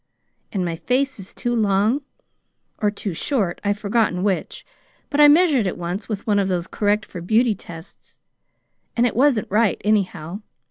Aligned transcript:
And 0.51 0.65
my 0.65 0.77
face 0.77 1.19
is 1.19 1.31
too 1.31 1.55
long, 1.55 2.01
or 2.79 2.89
too 2.89 3.13
short, 3.13 3.61
I've 3.63 3.77
forgotten 3.77 4.23
which; 4.23 4.65
but 5.11 5.21
I 5.21 5.27
measured 5.27 5.67
it 5.67 5.77
once 5.77 6.09
with 6.09 6.25
one 6.25 6.39
of 6.39 6.47
those 6.47 6.65
'correct 6.65 7.05
for 7.05 7.21
beauty' 7.21 7.53
tests, 7.53 8.17
and 8.97 9.05
it 9.05 9.15
wasn't 9.15 9.51
right, 9.51 9.79
anyhow. 9.85 10.39